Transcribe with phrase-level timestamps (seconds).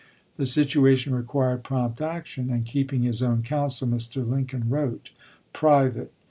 [0.35, 4.27] The situa tion required prompt action, and, keeping his own counsel, Mr.
[4.27, 5.11] Lincoln wrote:
[5.53, 6.11] (Private.)